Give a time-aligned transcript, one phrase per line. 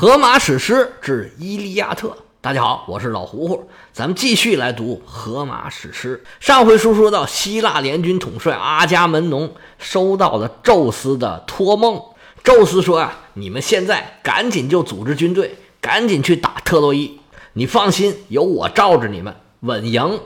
[0.00, 2.06] 荷马史诗之《伊利亚特》，
[2.40, 6.22] 大家好，我是老胡胡，咱们继续来读荷马史诗。
[6.38, 12.00] 上回书说到，希腊联军统帅阿伽门农收到了宙斯的托梦，
[12.44, 17.18] 宙斯说啊，你们现在赶紧就组织军队，赶紧去打特洛伊。
[17.54, 20.20] 你放心，有我罩着你们，稳赢。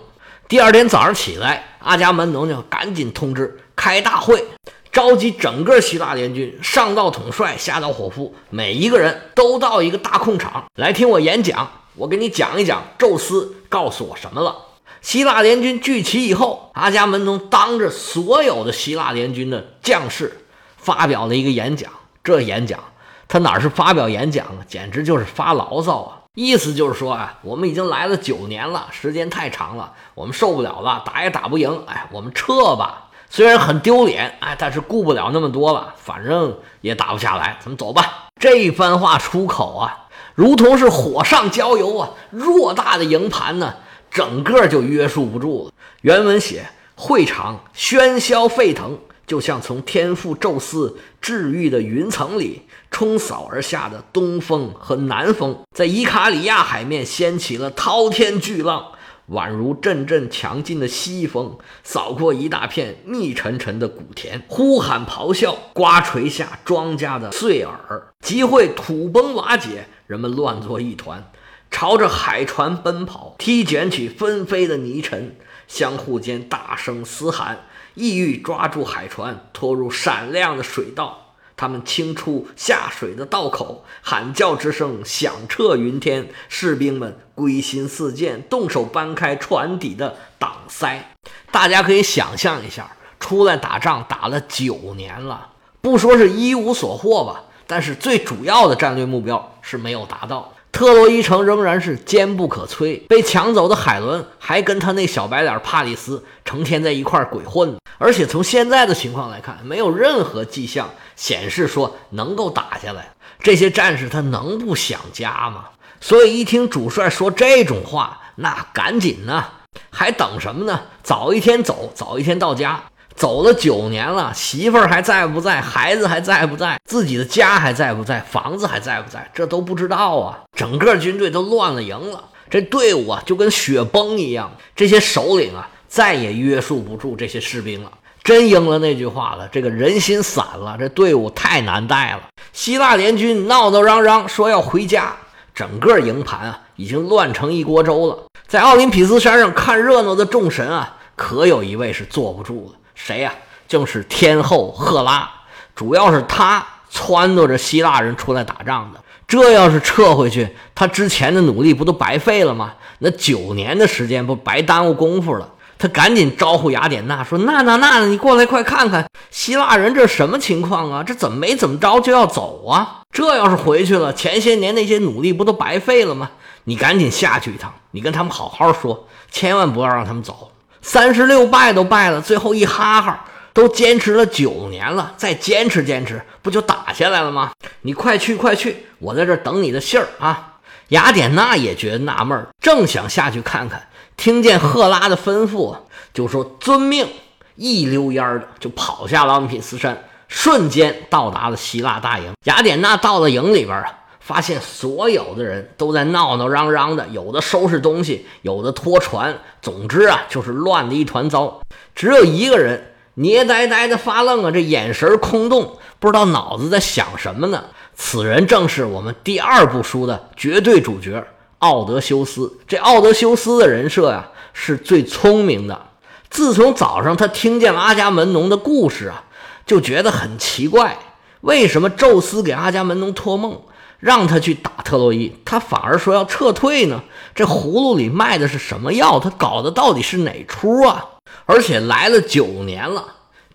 [0.48, 4.44] 第二天早上起来，阿伽门农就赶紧通知开大会。
[4.92, 11.66] 召集整个希腊联军，上到统帅，下到伙夫，每一个人都到一个大空场来听我演讲。
[11.94, 14.54] 我给你讲一讲宙斯告诉我什么了。
[15.00, 20.44] 希腊联军聚齐以后，阿伽门农当着所有的希腊联军的将士
[20.76, 21.90] 发表了一个演讲。
[22.22, 22.78] 这演讲
[23.26, 26.18] 他哪是发表演讲啊，简直就是发牢骚啊！
[26.34, 33.08] 意思就是说啊，我们已经来了九年了，时间太长了，我们受不了了，打也打不赢，哎，我们撤吧。
[33.34, 38.26] 虽然很丢脸，哎，但是顾不了那么多了，反正也打不下来，咱们走吧。
[38.38, 43.76] 这一番话出口啊，如同是火上浇油啊，偌大的营盘呢，
[44.10, 45.72] 整个就约束不住了。
[46.02, 58.88] 原文写，会场喧嚣沸腾，就像从天父宙斯治愈的云层里冲扫而下的东风和南风，在伊卡里亚海面掀起了滔天巨浪。
[59.32, 71.30] 宛如阵阵强劲的西风，扫过一大片密沉沉的谷田，呼喊咆哮，刮垂下庄稼的碎耳，集会土崩瓦解，人们乱作一团，
[71.70, 75.34] 朝着海船奔跑，踢卷起纷飞的泥尘，
[75.66, 81.21] 相互间大声嘶喊，意欲抓住海船，拖入闪亮的水道。
[81.62, 86.28] 他们清出下水的道口，喊叫之声响彻云天。
[86.48, 91.14] 士兵们归心似箭，动手搬开船底的挡塞。
[91.52, 92.90] 大家可以想象一下，
[93.20, 100.52] 出来打仗打了九年了，不说是一无所获吧，但是最主要的战略目标是没有达到。
[100.72, 107.76] 特洛伊城仍然是坚不可摧，被抢走的海伦还跟他那小白脸帕里斯成天在一块鬼混。
[107.98, 113.12] 而且从现在的情况来看，没有任何迹象显示说能够打下来。
[113.38, 115.66] 这些战士他能不想家吗？
[116.00, 119.44] 所以一听主帅说这种话，那赶紧呢，
[119.90, 120.80] 还等什么呢？
[121.02, 122.82] 早一天走，早一天到家。
[123.14, 125.60] 走了九年了，媳妇儿还在不在？
[125.60, 126.78] 孩子还在不在？
[126.84, 128.20] 自己的家还在不在？
[128.20, 129.30] 房子还在不在？
[129.34, 130.40] 这都不知道啊！
[130.56, 134.52] 整个军队都乱了营了，这队伍啊就跟雪崩一样。
[134.74, 137.92] 这些首领啊再也约束不住这些士兵了，
[138.24, 142.22] 真应了那句话了：这个人心散了，这队伍太难带了。
[142.52, 145.14] 希腊联军闹闹嚷嚷说要回家，
[145.54, 148.18] 整个营盘啊已经乱成一锅粥了。
[148.48, 152.78] 在奥林匹斯山上看热闹的众神啊，可有一位是坐不住了。
[152.94, 153.32] 谁呀？
[153.68, 155.30] 正是天后赫拉，
[155.74, 159.00] 主要是他撺掇着希腊人出来打仗的。
[159.26, 162.74] 这要是撤回去，他之前的努力不都白费了吗？
[162.98, 165.48] 那九年的时间不白耽误功夫了？
[165.78, 171.02] 他赶紧招呼雅典娜说：“娜娜娜，你过来快看看，希腊人这什么情况啊？
[171.02, 173.00] 这怎么没怎么着就要走啊？
[173.10, 176.30] 这要是回去了，前些年那些努力不都白费了吗？
[176.64, 180.50] 你赶紧下去一趟，你跟他们好好说，千万不要让他们走。”
[180.82, 187.52] 三十六拜都拜了，最后一哈哈，都坚持了九年了，再坚持坚持，不就打下来了吗？
[187.82, 190.54] 你快去快去，我在这等你的信儿啊！
[190.88, 195.76] 雅典娜也觉得纳闷，正想下去看看，听见赫拉的吩咐，
[196.12, 197.06] 就说遵命，
[197.54, 202.32] 一溜烟儿的就跑下了奥林匹斯山，瞬间到达了希腊大营。
[202.44, 204.00] 雅典娜到了营里边啊。
[204.22, 211.60] 发现所有的人都在闹闹嚷嚷的，有的收拾东西，有的拖船，总之啊，就是乱的一团糟。
[211.94, 217.64] 只有一个人捏呆呆的发愣啊，这眼神空洞，不知道脑子在想什么呢。
[217.94, 221.26] 此人正是我们第二部书的绝对主角
[221.58, 222.58] 奥德修斯。
[222.66, 225.88] 这奥德修斯的人设呀，是最聪明的。
[226.30, 229.24] 自从早上他听见了阿伽门农的故事啊，
[229.66, 230.96] 就觉得很奇怪，
[231.40, 233.60] 为什么宙斯给阿伽门农托梦？
[234.02, 237.00] 让他去打特洛伊，他反而说要撤退呢。
[237.36, 239.20] 这葫芦里卖的是什么药？
[239.20, 241.06] 他搞的到底是哪出啊？
[241.46, 243.06] 而且来了九年了，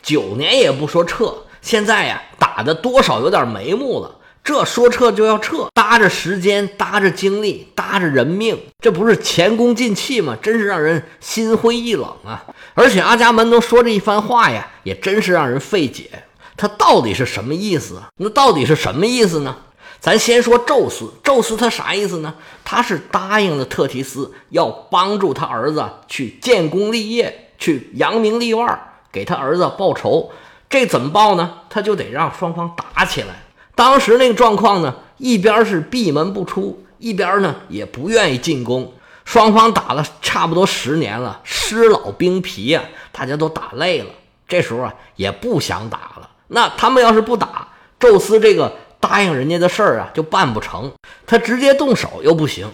[0.01, 1.35] 九年也不说撤。
[1.61, 4.15] 现在呀，打的多少有点眉目了。
[4.41, 10.37] 这说撤就要撤，搭着时间，搭着精力，搭着人命，这不是前功尽弃吗？
[10.41, 12.45] 真是让人心灰意冷啊！
[12.73, 16.09] 而且阿伽门农说这一番话呀，也真是让人费解。
[16.55, 18.01] 他到底是什么意思？
[18.15, 19.53] 那到底是什么意思呢？
[19.99, 22.33] 咱先说宙斯，宙斯他啥意思呢？
[22.63, 28.79] 他是答应了特提斯，要帮助他儿子去建功立业，去扬名立万，
[29.11, 30.31] 给他儿子报仇。
[30.69, 31.53] 这怎么报呢？
[31.69, 33.43] 他就得让双方打起来。
[33.73, 38.93] 当时那个状况呢，一边是闭门不出，一边呢也不愿意进攻。
[39.25, 44.09] 双方打了差不多十年了，尸老兵疲呀，大家都打累了。
[44.47, 46.29] 这时候啊，也不想打了。
[46.47, 47.67] 那他们要是不打，
[47.99, 50.91] 宙斯这个答应人家的事儿啊，就办不成。
[51.25, 52.69] 他直接动手又不行，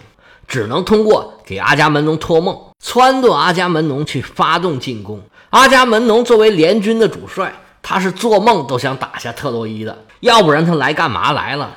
[0.46, 5.22] 只能通过给阿伽门农托梦，撺掇阿伽门农去发动进攻。
[5.50, 11.76] 阿伽门农作为联军的主帅，他是做梦都想打下特洛伊的，要不然他来干嘛来了？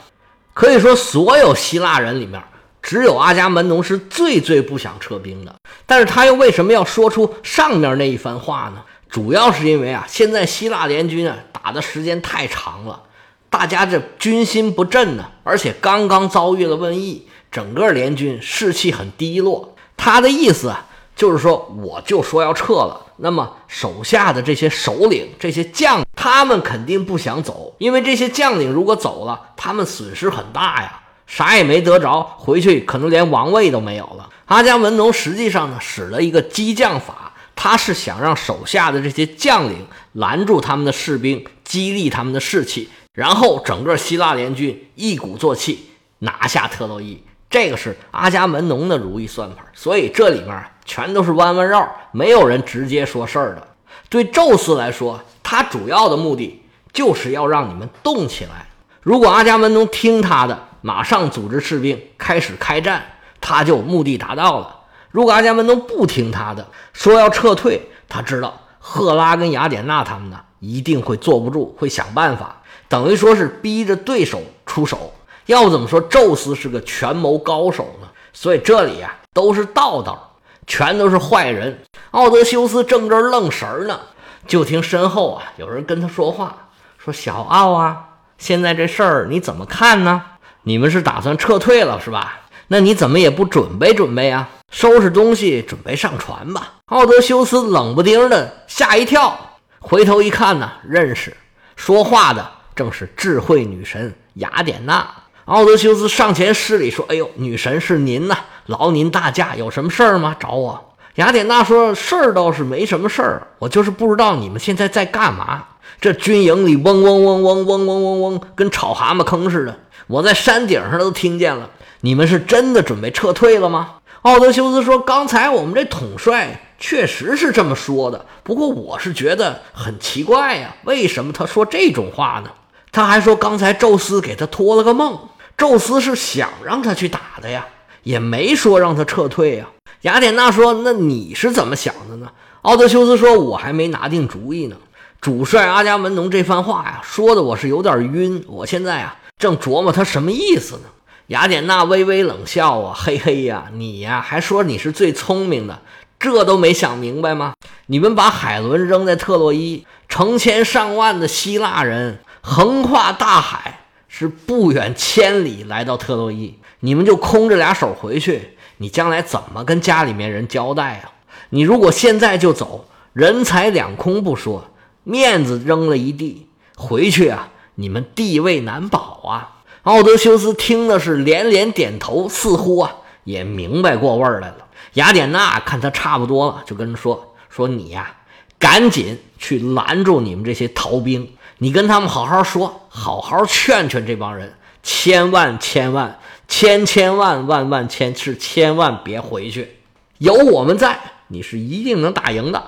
[0.54, 2.42] 可以说，所有希腊人里面。
[2.82, 5.54] 只有阿伽门农是最最不想撤兵的，
[5.86, 8.82] 但是他又为什么要说出上面那一番话呢？
[9.10, 13.04] 主要是因为啊，现在希腊联军啊打的时间太长了，
[13.50, 19.76] 大家这军心不振呢，而且刚刚遭遇了瘟疫，整个联军士气很低落。
[19.96, 20.86] 他的意思啊，
[21.16, 31.02] 就是说我就说要撤了，那么手下的这些首领、这些将，他们肯定不想走，因为这些将领如果走了，他们损失很大呀。
[31.26, 34.30] 啥也没得着，回去可能连王位都没有了。
[34.46, 47.24] 阿伽门农实际上呢，使了一个激将法，他是想让手下的这些将领拦住他们的士兵，激励他们的士气，然后整个希腊联军一鼓作气拿下特洛伊。
[47.50, 53.68] 这个是阿伽门农的如意算盘，所以这里面全都是弯弯绕，没有人直接说事儿的。
[54.08, 56.62] 对宙斯来说，他主要的目的
[56.94, 58.68] 就是要让你们动起来。
[59.02, 60.66] 如果阿伽门农听他的。
[60.81, 63.04] 马上组织士兵开始开战，
[63.42, 64.81] 他就目的达到了。
[65.10, 75.13] 如果阿伽门农不听他的，说要撤退，他知道赫拉跟雅典娜他们呢一定会坐不住，会想办法，等于说是逼着对手出手。
[75.45, 78.07] 要不怎么说宙斯是个权谋高手呢？
[78.34, 80.36] 所以这里呀都是道道，
[80.66, 81.80] 全都是坏人。
[82.12, 84.00] 奥德修斯正这愣神呢，
[84.45, 87.98] 就听身后啊有人跟他说话，说：“小奥啊，
[88.38, 90.22] 现在这事儿你怎么看呢？”
[90.63, 92.42] 你们是打算撤退了是吧？
[92.68, 94.50] 那你怎么也不准备准备啊？
[94.69, 96.74] 收拾东西准备上船吧。
[96.88, 99.40] 奥德修斯冷不丁的吓一跳，
[99.80, 101.38] 回头一看呢，认识
[101.78, 102.45] 说话的
[102.78, 105.06] 正是智慧女神雅典娜。
[105.46, 108.38] 奥德修斯上前施礼说：“哎呦，女神是您呐，
[108.68, 110.36] 劳您大驾，有什么事儿吗？
[110.40, 115.66] 找我。”雅典娜说：“事儿倒是没什么事儿，我就是不知道你们现在在干嘛。
[116.00, 121.72] 这军营里嗡嗡嗡嗡嗡嗡嗡嗡，跟吵蛤蟆坑似的。”我在山顶上都听见了，
[122.02, 123.96] 你们是真的准备撤退了吗？
[124.22, 132.52] 奥德修斯说：“刚才我们这统帅确实是这么说的，不过我是觉得很奇怪呀，为什么他说这种话呢？
[132.92, 135.18] 他还说刚才宙斯给他托了个梦，
[135.57, 137.66] 宙斯是想让他去打的呀，
[138.04, 139.68] 也没说让他撤退呀。”
[140.01, 142.28] 雅典娜说：“那你是怎么想的呢？”
[142.62, 144.75] 奥德修斯说：“我还没拿定主意呢。
[145.19, 150.81] 主帅阿伽门农这番话呀，说的我是有点晕，我现在啊。”正琢磨他什么意思呢？
[151.28, 155.80] 雅典娜微微冷笑啊，嘿嘿呀，你呀还说你是最聪明的，
[156.19, 157.54] 这都没想明白吗？
[157.88, 162.19] 你们把海伦扔在特洛伊，成千上万的希腊人
[162.50, 171.12] 横跨大海，是不远千里来到特洛伊，你们就空着俩手回去，你将来怎么跟家里面人交代啊？
[171.50, 174.70] 你如果现在就走，人财两空不说，
[175.04, 176.48] 面子扔了一地，
[176.78, 177.50] 回去啊。
[177.76, 179.64] 你们地位难保啊！
[179.84, 182.96] 奥德修斯听的是连连点头，似乎啊
[183.26, 184.68] 也明白过味儿来了。
[184.94, 188.16] 雅典娜看他差不多了，就跟他说：“说你呀，
[188.57, 199.78] 赶紧去拦住你们这些逃兵，你跟他们好好说，好好劝劝这帮人，千万千万千千万万万千是千万别回去，
[200.19, 200.99] 有我们在，
[201.30, 202.64] 你是一定能打赢的。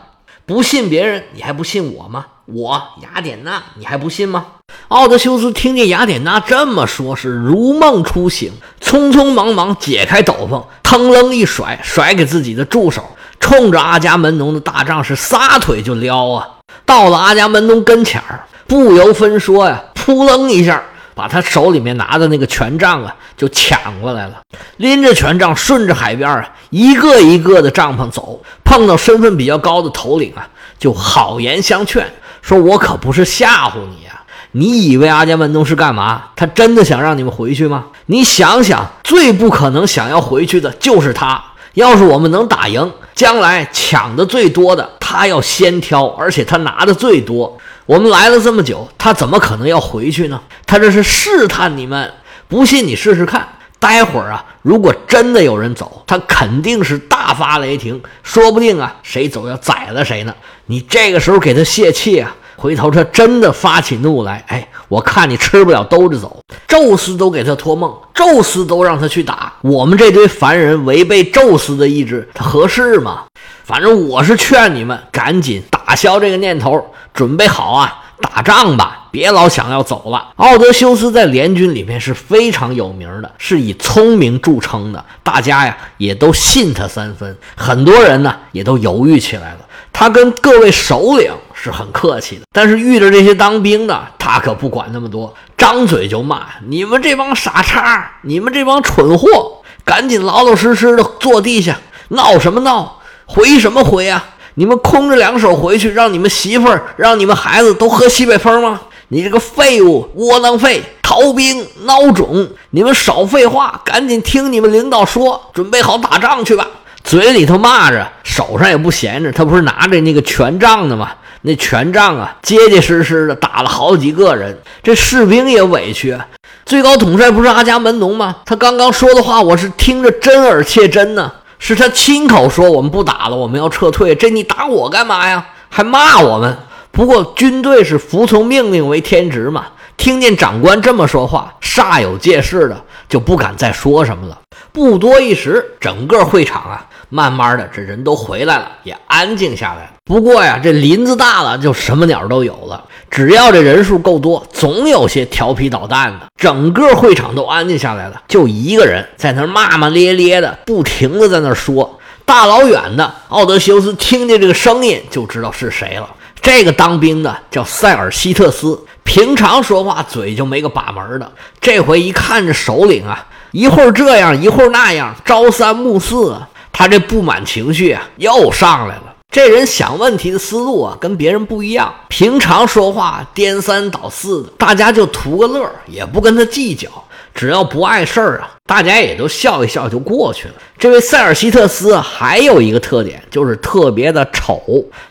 [0.47, 2.25] 不信别人，你还不信我吗？
[2.45, 4.47] 我雅典娜，你还不信吗？”
[4.89, 13.07] 奥德修斯听见雅典娜这么说，是如梦初醒，匆匆忙忙解开斗篷，腾楞一甩，甩给自己的助手，
[13.39, 16.55] 冲着阿伽门农的大帐是撒腿就撩啊！
[16.87, 20.79] 到了阿伽门农跟前儿，不由分说呀，扑棱一下，
[21.15, 24.35] 把他手里面拿的那个权杖啊就抢过来了，
[24.77, 30.47] 拎着权杖顺着海边啊一个一个的帐篷走，碰到身份比较高的头领啊，
[30.77, 32.05] 就好言相劝，
[32.43, 34.07] 说我可不是吓唬你。
[34.51, 36.23] 你以为阿伽门农是干嘛？
[36.35, 37.85] 他真的想让你们回去吗？
[38.05, 41.43] 你想想，最不可能想要回去的就是他。
[41.75, 47.55] 要是我们能打赢，将来抢的最多的，他要先挑，而且他拿的最多。
[47.89, 50.39] 我们来了这么久，他怎么可能要回去呢？
[50.67, 52.13] 他这是试探你们。
[52.47, 53.49] 不信你试试看。
[53.79, 60.35] 待会儿啊，如果真的有人走，他肯定是大发雷霆，说不定啊，谁走要宰了谁呢。
[60.67, 62.35] 你这个时候给他泄气啊！
[62.55, 66.39] 回头他真的发起怒来，哎，我看你吃不了兜着走。
[66.67, 73.23] 宙斯都给他托梦，宙斯都让他去打我们这堆凡人，违背宙斯的意志，他合适吗？
[73.69, 76.83] 反正我是劝你们赶紧打消这个念头，
[77.13, 80.29] 准备好啊，打仗吧，别老想要走了。
[80.37, 89.59] 奥德修斯在联军里面是非常有名的，是以聪明著称的，大家呀也都信他三分，很多人呢也都犹豫起来了。
[89.93, 102.95] 他跟各位首领是很客气的，但是遇着这些当兵的，他可不管那么多，张嘴就骂：“你们这帮傻叉，你们这帮蠢货，赶紧老老实实的坐地下，闹什么闹？
[103.31, 104.25] 回什么回啊？
[104.55, 108.81] 你们空着两手回去，让你们媳妇儿、让你们孩子都喝西北风吗？
[109.09, 112.49] 你这个废物，窝囊废，逃兵孬种！
[112.71, 116.65] 你们少废话，赶紧听你们领导说，准备好打仗去吧。”
[117.05, 119.31] 嘴里头骂着，手上也不闲着。
[119.31, 121.11] 他不是拿着那个权杖的吗？
[121.43, 124.59] 那权杖啊，结结实实的打了好几个人。
[124.83, 126.17] 这士兵也委屈。
[126.65, 128.37] 最高统帅不是阿伽门农吗？
[128.45, 131.31] 他刚刚说的话，我是听着真耳切真呢。
[131.59, 134.15] 是他亲口说我们不打了，我们要撤退。
[134.15, 135.45] 这你打我干嘛呀？
[135.69, 136.57] 还骂我们？
[136.91, 139.67] 不过军队是服从命令为天职嘛。
[139.95, 144.39] 听见长官这么说话，煞有介事的，就不敢再说什么了。
[144.71, 146.85] 不多一时，整个会场啊。
[147.11, 149.89] 慢慢的，这人都回来了，也安静下来了。
[150.05, 152.83] 不过呀，这林子大了，就什么鸟都有了。
[153.09, 156.27] 只要这人数够多，总有些调皮捣蛋的。
[156.37, 161.99] 整个会场都安静下来了，就一个人在那骂骂咧咧的，不停的在那说。
[162.25, 166.07] 大老远的，奥德修斯听见这个声音，就知道是谁了。
[166.41, 176.37] 这个当兵的叫塞尔西特斯，平常说话嘴就没个把门的，这回一看这首领啊，一会儿这样，一会儿那样，朝三暮四。
[176.71, 179.08] 他这不满情绪啊，又上来了。
[179.31, 181.93] 这人想问题的思路啊，跟别人不一样。
[182.07, 186.89] 平常说话颠三倒四的，大家就图个乐，也不跟他计较。
[187.35, 190.55] 只要不碍事儿啊，大家也都笑一笑就过去了。
[190.79, 194.59] 这位塞尔西特斯还有一个特点，就是特别的丑。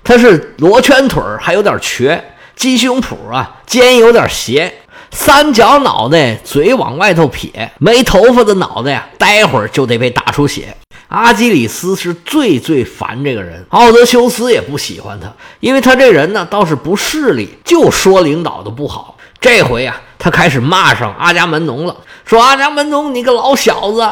[0.02, 2.20] 他是罗圈腿，还有点瘸，
[2.56, 4.74] 鸡胸脯啊肩有点斜，
[5.12, 10.76] 三角脑袋，嘴往外头撇，没头发的脑袋呀，待会儿就得被打出血。
[11.08, 19.16] 阿基里斯是最最烦这个人，奥德修斯也不喜欢他，因为他这人呢倒是不势利，就说领导的不好。
[19.40, 24.06] 这回呀，他开始骂上阿伽门农了，说阿伽门农，你个老小子，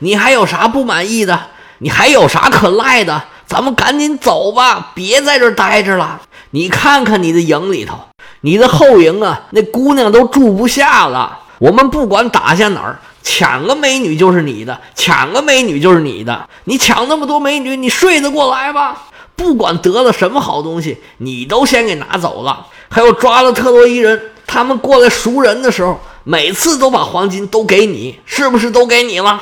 [0.00, 1.40] 你还有啥不满意的？
[1.78, 3.22] 你还有啥可赖的？
[3.46, 6.20] 咱们赶紧走吧，别在这待着了。
[6.50, 7.98] 你看看你的营里头，
[8.42, 11.38] 你的后营啊，那姑娘都住不下了。
[11.58, 12.98] 我们不管打下哪儿。
[13.22, 16.48] 抢个美女就是你的，抢个美女就是你的。
[16.64, 18.96] 你抢那么多美女，你睡得过来吗？
[19.34, 22.66] 不管得了什么好东西，你都先给拿走了。
[22.90, 29.40] 还有抓了特洛伊人，他们过来赎人的时候，每次都把黄金都给你，是不是都给你了？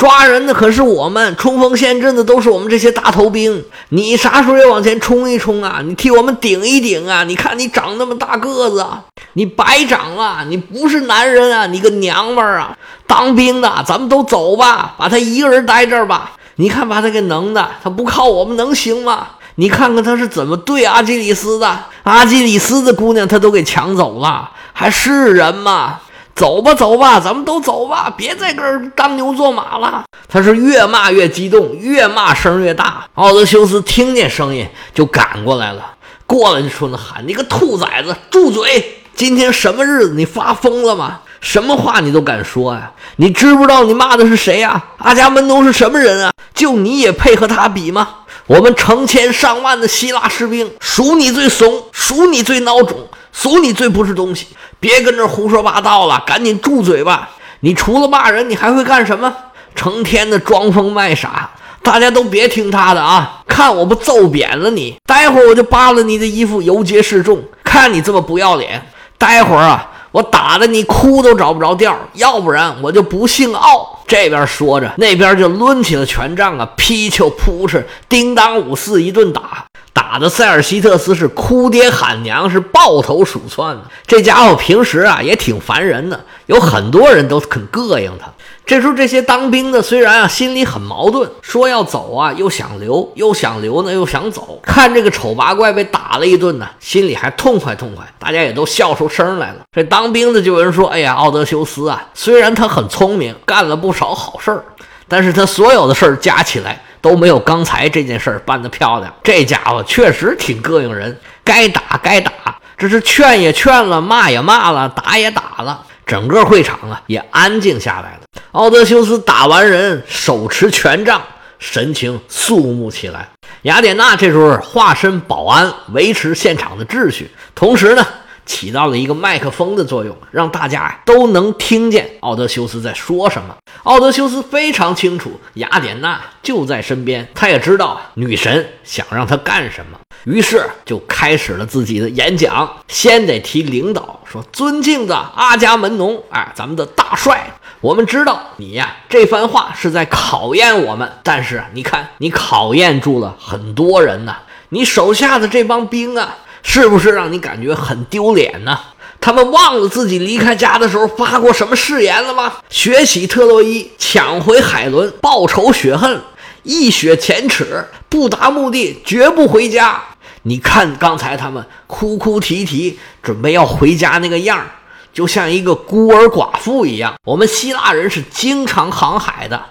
[0.00, 3.62] 抓人的可是我们，冲锋陷阵的都是我们这些大头兵。
[3.90, 5.82] 你啥时候也往前冲一冲啊？
[5.84, 7.22] 你替我们顶一顶啊！
[7.24, 8.86] 你看你长那么大个子，
[9.34, 11.66] 你白长了，你不是男人啊！
[11.66, 12.74] 你个娘们儿啊！
[13.06, 16.32] 当兵的，咱们都走吧，把他一个人待这儿吧。
[16.54, 19.26] 你看把他给能的，他不靠我们能行吗？
[19.56, 26.00] 你看看他是怎么对阿基里斯的，阿基里斯的姑娘他都给抢走了，还是人吗？
[26.34, 30.04] 走吧，走吧，咱们都走吧，别在这儿当牛做马了。
[30.28, 33.04] 他是越骂越激动，越骂声越大。
[33.14, 35.94] 奥德修斯听见声音就赶过来了，
[36.26, 39.02] 过来就冲他喊：“你个兔崽子，住嘴！
[39.14, 40.14] 今天什么日子？
[40.14, 41.20] 你发疯了吗？
[41.40, 42.90] 什么话你都敢说呀？
[43.16, 44.82] 你知不知道你骂的是谁呀？
[44.98, 46.32] 阿伽门农是什么人啊？
[46.54, 48.08] 就你也配和他比吗？
[48.46, 54.46] 我们成千上万的希腊士兵，数你最怂，数你最孬种，数你最不是东西。”
[54.80, 57.28] 别跟这胡说八道了，赶紧住嘴吧！
[57.60, 59.34] 你除了骂人，你还会干什么？
[59.74, 61.50] 成天的装疯卖傻，
[61.82, 63.42] 大家都别听他的啊！
[63.46, 64.96] 看我不揍扁了你！
[65.06, 67.42] 待会儿我就扒了你的衣服，游街示众。
[67.62, 68.82] 看你这么不要脸，
[69.18, 74.00] 待会儿啊，我打的你哭都找不着调，要不然我就不姓奥。
[74.06, 79.66] 这边说着，那边就抡起了权杖啊，劈球扑哧，叮当五四一顿打。
[79.92, 83.82] 打的塞尔西特斯是哭爹喊娘，是抱头鼠窜的。
[84.06, 88.26] 这家伙平时啊也挺烦人的，有很多人都肯膈应他。
[88.64, 94.60] 这时候这些当兵的虽然啊心里很矛盾，说要走啊又想留，又想留呢又想走。
[94.62, 98.06] 看这个丑八怪被打了一顿呢，心里还痛快痛快。
[98.18, 99.62] 大家也都笑出声来了。
[99.72, 104.64] 这当兵的就有人说：“哎呀，奥德修斯啊，虽然他很聪明，干了不少好事儿，
[105.08, 109.14] 但是他所有的事儿加起来。”都没有刚才这件事儿办得漂亮。
[109.22, 112.32] 这家伙确实挺膈应人，该打该打，
[112.76, 118.20] 这是劝也劝了，骂也骂了，打也打了，整个会场啊也安静下来了。
[118.52, 121.22] 奥德修斯打完人，手持权杖，
[121.58, 123.28] 神情肃穆起来。
[123.62, 128.06] 雅典娜这时候化身保安，维持现场的秩序，同时呢。
[128.50, 133.54] 起到了一个麦克风的作用，让大家都能听见奥德修斯在说什么。
[133.84, 142.68] 奥德修斯非常清楚雅典娜就在身边，他也知道女神想让他干什么，于是就开始了自己的演讲。
[142.88, 151.08] 先得提领导，说：“尊敬的阿伽门农，哎，咱们的大帅，我们知道你呀，这番话是在考验我们。
[151.22, 154.38] 但是你看，你考验住了很多人呐，
[154.70, 158.78] 你手下的这帮兵啊。”是不是让你感觉很丢脸呢？
[159.20, 162.54] 他们忘了自己离开家的时候发过什么誓言了吗？
[162.70, 166.20] 学习特洛伊，抢回海伦，报仇雪恨，
[166.62, 170.02] 一雪前耻，不达目的绝不回家。
[170.44, 174.70] 你看刚才他们哭哭啼啼，准备要回家那个样儿，
[175.12, 177.14] 就像一个孤儿寡妇一样。
[177.26, 179.62] 我们希腊人是经常航海的。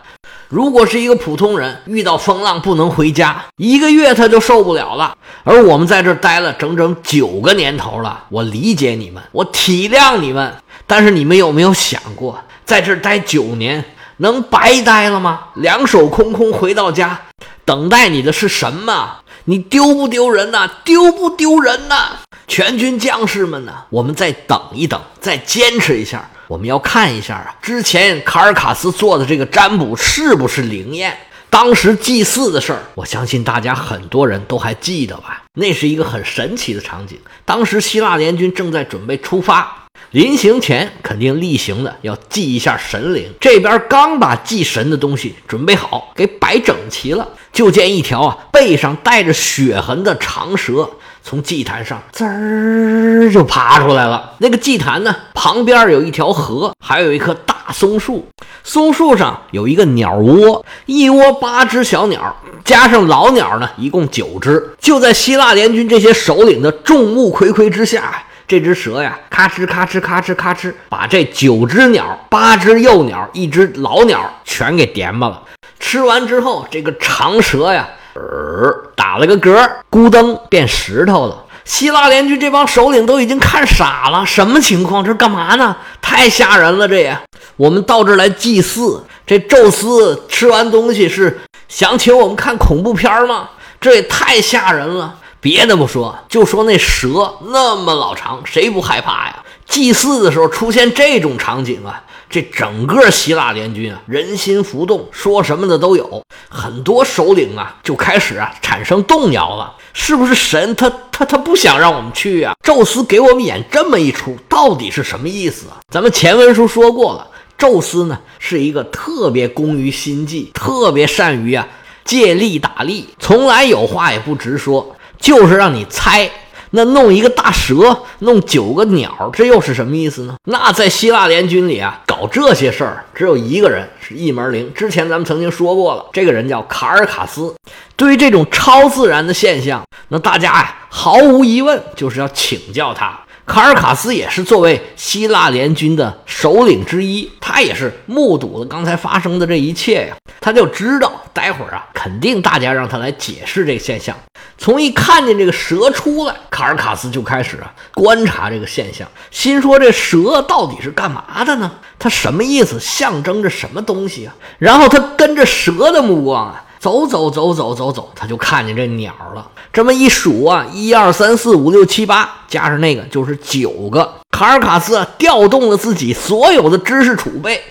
[0.49, 5.15] 如果是一个普通人遇到风浪不能回家，一个月他就受不了了。
[5.43, 10.51] 而我们在这待了整整九个年头了，我理解你们，我体谅你们。
[10.87, 13.85] 但是你们有没有想过，在这待九年
[14.17, 15.49] 能白待了吗？
[15.53, 17.21] 两手空空回到家，
[17.63, 19.17] 等待你的是什么？
[19.45, 20.67] 你丢不丢人呐？
[20.83, 22.13] 丢不丢人呐？
[22.47, 23.71] 全军将士们呢？
[23.91, 26.27] 我们再等一等，再坚持一下。
[26.49, 31.15] 我们要看一下啊，之前卡尔卡斯做的这个占卜是不是灵验？
[31.47, 35.43] 当时祭祀的事儿，我相信大家很多人都还记得吧？
[35.53, 37.19] 那是一个很神奇的场景。
[37.45, 43.31] 当时希腊联军正在准备出发，临行前肯定例行的要祭一下神灵。
[43.39, 50.89] 这边刚把祭神的东西准备好，给摆整齐了，就见一条啊背上带着血痕的长蛇。
[51.29, 54.33] 从祭坛上滋儿就爬出来了。
[54.39, 58.27] 那个祭坛呢，旁边有一条河，还有一棵大松树。
[58.63, 64.71] 松树上有一个鸟窝，一窝八只小鸟，加上老鸟呢，一共九只。
[64.80, 75.43] 就在希腊联军这些首领的众目睽睽之下，这只蛇呀，咔哧咔哧咔哧咔哧，把这九只鸟、八只幼鸟、一只老鸟全给点吧了。
[75.80, 77.88] 吃完之后，这个长蛇呀。
[78.19, 81.45] 儿打了个嗝，咕噔变石头了。
[81.65, 85.03] 希腊联军这帮首领都已经看傻了，什么情况？
[85.03, 85.75] 这干嘛呢？
[86.01, 86.88] 太吓人了！
[86.88, 87.15] 这也，
[87.58, 89.03] 我们到这儿来祭祀。
[89.27, 93.49] 这宙斯吃完东西是想请我们看恐怖片吗？
[93.79, 95.15] 这也太吓人了。
[95.41, 99.43] 别的不说，就说那蛇那么老长，谁不害怕呀？
[99.65, 102.04] 祭祀的时候出现这种场景啊！
[102.30, 106.23] 这整个希腊联军啊，人心浮动，说什么的都有。
[106.49, 109.75] 很多首领啊，就开始啊产生动摇了。
[109.93, 112.54] 是不是神他他他不想让我们去啊？
[112.63, 115.78] 宙斯给我们演这么一出，到底是什么意思啊？
[115.91, 121.67] 咱们前文书说过了，宙斯呢是一个特别工于心计，特别善于啊
[122.04, 126.29] 借力打力，从来有话也不直说，就是让你猜。
[126.71, 130.36] 那弄一个大蛇，弄九个鸟，这又是什么意思呢？
[130.43, 134.71] 那在希腊联军里啊，搞这些事儿，只有一个人是一门灵。
[134.75, 137.55] 之前咱们曾经说过了，这个人叫卡尔卡斯。
[137.95, 143.19] 对于这种超自然的现象，那大家呀，毫无疑问就是要请教他。
[143.47, 154.13] 卡尔卡斯也是作为希腊联军的首领之一，他也是目睹了刚才发生的这一切呀，他就知道待会儿啊，肯定大家让他来解释这个现象。
[154.58, 161.71] 从一看见这个蛇出来，卡尔卡斯就开始啊观察这个现象，心说这蛇到底是干嘛的呢？
[161.97, 162.78] 它什么意思？
[162.78, 164.36] 象征着什么东西啊？
[164.58, 166.65] 然后他跟着蛇的目光啊。
[166.80, 169.45] 走走走走走走，他就看见这鸟了。
[169.73, 174.13] 这么一数啊，一二三四五六七八，加上那个就是九个。
[174.32, 177.62] 卡尔卡斯调动了自己所有的知识储备，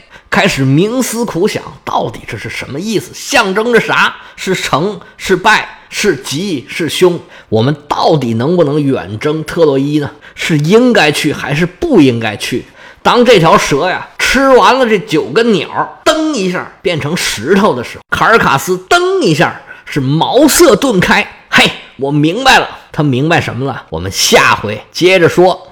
[0.41, 3.11] 开始冥思苦想，到底这是什么意思？
[3.13, 4.15] 象征着啥？
[4.37, 5.81] 是成是败？
[5.91, 7.19] 是吉是凶？
[7.49, 10.09] 我们到底能不能远征特洛伊呢？
[10.37, 12.65] 是应该去还是不应该去？
[13.03, 21.29] 当这条蛇呀吃完了这九个鸟，噔一下变成石头的时候，卡尔卡斯噔一下是茅塞顿开。
[21.51, 23.87] 嘿，我明白了，他明白什么了？
[23.91, 25.67] 我们下回接着说。